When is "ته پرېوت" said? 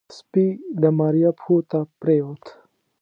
1.71-2.43